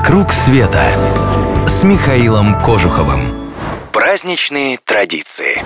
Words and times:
«Вокруг 0.00 0.32
света» 0.32 0.80
с 1.66 1.82
Михаилом 1.82 2.54
Кожуховым. 2.60 3.50
Праздничные 3.92 4.78
традиции. 4.84 5.60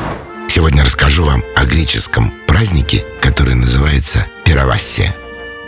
Сегодня 0.48 0.82
расскажу 0.82 1.26
вам 1.26 1.44
о 1.54 1.66
греческом 1.66 2.32
празднике, 2.46 3.04
который 3.20 3.54
называется 3.54 4.26
Пировассия. 4.42 5.14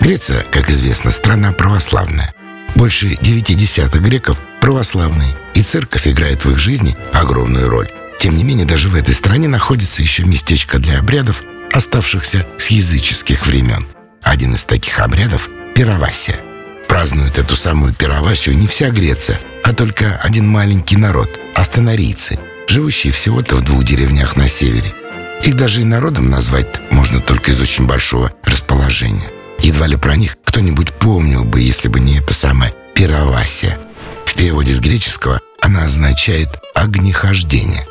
Греция, 0.00 0.46
как 0.50 0.70
известно, 0.70 1.12
страна 1.12 1.52
православная. 1.52 2.32
Больше 2.74 3.18
девяти 3.20 3.54
десятых 3.54 4.00
греков 4.00 4.40
православные, 4.62 5.36
и 5.52 5.62
церковь 5.62 6.08
играет 6.08 6.46
в 6.46 6.50
их 6.50 6.58
жизни 6.58 6.96
огромную 7.12 7.68
роль. 7.68 7.90
Тем 8.18 8.34
не 8.34 8.44
менее, 8.44 8.64
даже 8.64 8.88
в 8.88 8.94
этой 8.94 9.14
стране 9.14 9.46
находится 9.46 10.00
еще 10.00 10.24
местечко 10.24 10.78
для 10.78 11.00
обрядов, 11.00 11.42
оставшихся 11.70 12.46
с 12.58 12.68
языческих 12.68 13.46
времен. 13.46 13.86
Один 14.22 14.54
из 14.54 14.64
таких 14.64 15.00
обрядов– 15.00 15.50
Пировассия– 15.74 16.40
Празднует 16.94 17.38
эту 17.38 17.56
самую 17.56 17.92
пировасию 17.92 18.56
не 18.56 18.68
вся 18.68 18.88
Греция, 18.88 19.40
а 19.64 19.74
только 19.74 20.14
один 20.22 20.48
маленький 20.48 20.96
народ– 20.96 21.28
астонарийцы, 21.54 22.38
живущие 22.68 23.12
всего-то 23.12 23.56
в 23.56 23.64
двух 23.64 23.82
деревнях 23.82 24.36
на 24.36 24.48
севере. 24.48 24.94
Их 25.42 25.56
даже 25.56 25.80
и 25.80 25.84
народом 25.84 26.30
назвать 26.30 26.68
можно 26.92 27.18
только 27.18 27.50
из 27.50 27.60
очень 27.60 27.84
большого 27.84 28.32
расположения. 28.44 29.26
Едва 29.58 29.88
ли 29.88 29.96
про 29.96 30.14
них 30.14 30.36
кто-нибудь 30.44 30.92
помнил 30.92 31.42
бы, 31.42 31.60
если 31.62 31.88
бы 31.88 31.98
не 31.98 32.18
эта 32.18 32.32
самая 32.32 32.72
пировасия. 32.94 33.76
В 34.24 34.34
переводе 34.34 34.76
с 34.76 34.78
греческого 34.78 35.40
она 35.60 35.86
означает 35.86 36.48
«огнехождение». 36.76 37.84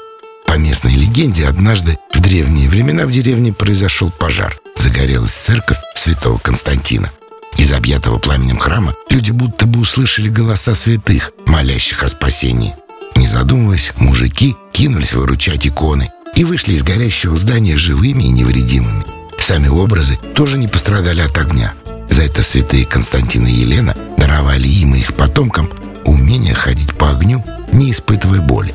По 0.46 0.54
местной 0.54 0.94
легенде, 0.94 1.46
однажды 1.46 1.98
в 2.14 2.22
древние 2.22 2.70
времена 2.70 3.06
в 3.06 3.12
деревне 3.12 3.52
произошел 3.52 4.12
пожар. 4.12 4.56
Загорелась 4.78 5.34
церковь 5.34 5.80
святого 5.94 6.38
Константина– 6.38 7.12
из 7.58 7.72
объятого 7.72 8.18
пламенем 8.18 8.60
храма 8.60 8.96
люди 9.10 9.32
будто 9.32 9.66
бы 9.66 9.82
услышали 9.82 10.30
голоса 10.30 10.76
святых, 10.76 11.32
молящих 11.46 12.04
о 12.04 12.10
спасении. 12.10 12.76
Не 13.16 13.28
задумываясь, 13.28 13.94
мужики 13.98 14.56
кинулись 14.72 15.14
выручать 15.14 15.68
иконы 15.68 16.12
и 16.36 16.44
вышли 16.44 16.74
из 16.74 16.84
горящего 16.84 17.38
здания 17.38 17.78
живыми 17.78 18.24
и 18.24 18.30
невредимыми. 18.30 19.04
Сами 19.40 19.68
образы 19.68 20.18
тоже 20.36 20.58
не 20.58 20.68
пострадали 20.68 21.22
от 21.22 21.38
огня. 21.38 21.74
За 22.10 22.24
это 22.24 22.44
святые 22.44 22.86
Константин 22.86 23.46
и 23.48 23.52
Елена 23.52 23.96
даровали 24.18 24.68
им 24.68 24.96
и 24.96 25.00
их 25.00 25.14
потомкам 25.14 25.70
умение 26.06 26.54
ходить 26.54 26.94
по 26.96 27.12
огню, 27.12 27.44
не 27.72 27.92
испытывая 27.92 28.42
боли. 28.42 28.74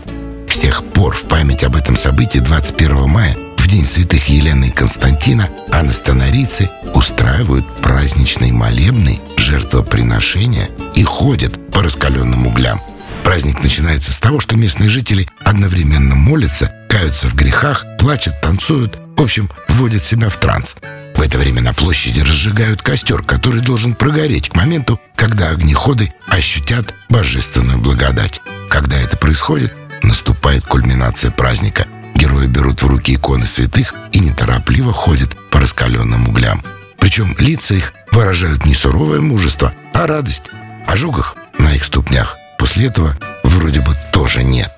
С 0.48 0.58
тех 0.58 0.84
пор 0.84 1.14
в 1.14 1.22
память 1.22 1.64
об 1.64 1.76
этом 1.76 1.96
событии 1.96 2.38
21 2.38 3.08
мая 3.08 3.36
день 3.69 3.86
святых 3.86 4.28
Елены 4.28 4.66
и 4.66 4.70
Константина 4.70 5.50
анастонарицы 5.70 6.70
устраивают 6.94 7.66
праздничные 7.83 8.50
молебны, 8.50 9.20
жертвоприношения 9.36 10.70
и 10.94 11.02
ходят 11.05 11.70
по 11.70 11.83
раскаленным 11.83 12.47
углям. 12.47 12.80
Праздник 13.22 13.62
начинается 13.62 14.14
с 14.14 14.19
того, 14.19 14.41
что 14.41 14.56
местные 14.56 14.88
жители 14.88 15.28
одновременно 15.44 16.14
молятся, 16.14 16.75
каются 16.88 17.27
в 17.27 17.34
грехах, 17.34 17.84
плачут, 17.98 18.41
танцуют, 18.41 18.98
в 19.16 19.22
общем, 19.22 19.50
вводят 19.69 20.03
себя 20.03 20.30
в 20.30 20.36
транс. 20.38 20.77
В 21.14 21.20
это 21.20 21.36
время 21.36 21.60
на 21.60 21.75
площади 21.75 22.20
разжигают 22.20 22.80
костер, 22.80 23.22
который 23.22 23.60
должен 23.60 23.94
прогореть 23.94 24.48
к 24.48 24.56
моменту, 24.56 24.98
когда 25.14 25.50
огнеходы 25.50 26.12
ощутят 26.27 26.94
божественную 27.10 27.78
благодать. 27.78 28.41
Когда 28.70 28.98
это 28.98 29.19
происходит, 29.19 29.75
наступает 30.03 30.64
кульминация 30.64 31.30
праздника– 31.30 31.86
Герои 32.28 32.46
берут 32.46 32.82
в 32.82 32.86
руки 32.86 33.14
иконы 33.14 33.46
святых 33.46 33.94
и 34.12 34.18
неторопливо 34.18 34.92
ходят 34.92 35.30
по 35.50 35.60
раскаленным 35.60 36.28
углям. 36.28 36.62
Причем 36.98 37.34
лица 37.38 37.72
их 37.72 37.94
выражают 38.12 38.66
не 38.66 38.74
суровое 38.74 39.20
мужество, 39.20 39.72
а 39.94 40.06
радость. 40.06 40.42
Ожогах 40.86 41.36
на 41.58 41.74
их 41.74 41.84
ступнях 41.84 42.36
после 42.58 42.88
этого 42.88 43.16
вроде 43.44 43.80
бы 43.80 43.96
тоже 44.12 44.44
нет. 44.44 44.70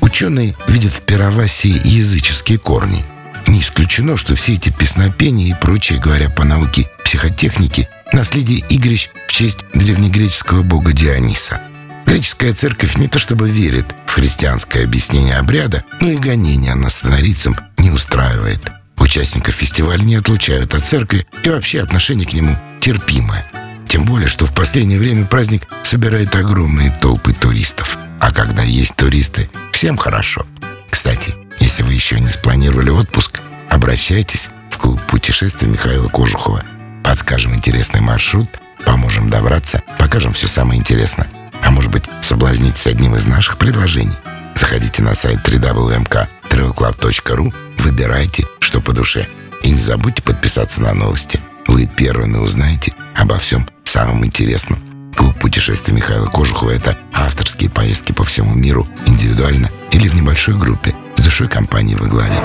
Ученые 0.00 0.54
видят 0.68 0.94
в 0.94 1.02
пировасии 1.02 1.80
языческие 1.84 2.58
корни. 2.58 3.04
Не 3.46 3.60
исключено, 3.60 4.16
что 4.16 4.34
все 4.34 4.54
эти 4.54 4.70
песнопения 4.70 5.50
и 5.50 5.60
прочее, 5.60 6.00
говоря 6.00 6.30
по 6.30 6.44
науке 6.44 6.88
психотехники, 7.04 7.90
наследие 8.12 8.60
игрищ 8.70 9.10
в 9.28 9.32
честь 9.32 9.58
древнегреческого 9.74 10.62
бога 10.62 10.92
Диониса– 10.94 11.60
Греческая 12.16 12.54
церковь 12.54 12.96
не 12.96 13.08
то 13.08 13.18
чтобы 13.18 13.50
верит 13.50 13.84
в 14.06 14.12
христианское 14.12 14.84
объяснение 14.84 15.36
обряда, 15.36 15.84
но 16.00 16.08
и 16.08 16.16
гонения 16.16 16.74
над 16.74 16.90
становицам 16.90 17.54
не 17.76 17.90
устраивает. 17.90 18.72
Участников 18.96 19.52
фестиваля 19.52 20.00
не 20.00 20.14
отлучают 20.14 20.74
от 20.74 20.82
церкви, 20.82 21.26
и 21.42 21.50
вообще 21.50 21.82
отношение 21.82 22.26
к 22.26 22.32
нему 22.32 22.56
терпимое. 22.80 23.44
Тем 23.86 24.06
более, 24.06 24.30
что 24.30 24.46
в 24.46 24.54
последнее 24.54 24.98
время 24.98 25.26
праздник 25.26 25.64
собирает 25.84 26.34
огромные 26.34 26.90
толпы 27.02 27.34
туристов. 27.34 27.98
А 28.18 28.32
когда 28.32 28.62
есть 28.62 28.96
туристы, 28.96 29.50
всем 29.72 29.98
хорошо. 29.98 30.46
Кстати, 30.88 31.34
если 31.60 31.82
вы 31.82 31.92
еще 31.92 32.18
не 32.18 32.30
спланировали 32.30 32.88
отпуск, 32.88 33.40
обращайтесь 33.68 34.48
в 34.70 34.78
клуб 34.78 34.98
путешествий 35.02 35.68
Михаила 35.68 36.08
Кожухова. 36.08 36.64
Подскажем 37.04 37.54
интересный 37.54 38.00
маршрут, 38.00 38.48
поможем 38.86 39.28
добраться, 39.28 39.82
покажем 39.98 40.32
все 40.32 40.48
самое 40.48 40.80
интересное. 40.80 41.28
А 41.66 41.70
может 41.72 41.90
быть, 41.90 42.04
соблазнитесь 42.22 42.86
одним 42.86 43.16
из 43.16 43.26
наших 43.26 43.58
предложений? 43.58 44.14
Заходите 44.54 45.02
на 45.02 45.16
сайт 45.16 45.40
www.travelclub.ru, 45.44 47.54
выбирайте, 47.78 48.46
что 48.60 48.80
по 48.80 48.92
душе. 48.92 49.26
И 49.64 49.70
не 49.70 49.80
забудьте 49.80 50.22
подписаться 50.22 50.80
на 50.80 50.94
новости. 50.94 51.40
Вы 51.66 51.86
первыми 51.86 52.36
узнаете 52.36 52.94
обо 53.16 53.38
всем 53.38 53.66
самом 53.84 54.24
интересном. 54.24 54.78
Клуб 55.16 55.34
путешествий 55.40 55.92
Михаила 55.92 56.26
Кожухова– 56.26 56.70
это 56.72 56.96
авторские 57.12 57.68
поездки 57.68 58.12
по 58.12 58.22
всему 58.22 58.54
миру, 58.54 58.86
индивидуально 59.06 59.68
или 59.90 60.06
в 60.06 60.14
небольшой 60.14 60.54
группе, 60.54 60.94
с 61.16 61.22
душой 61.22 61.48
компании 61.48 61.96
во 61.96 62.06
главе. 62.06 62.38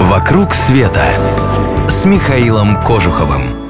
«Вокруг 0.00 0.54
света» 0.54 1.06
с 1.88 2.04
Михаилом 2.04 2.82
Кожуховым. 2.82 3.63